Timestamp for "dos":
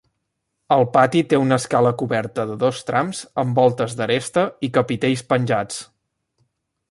2.63-2.79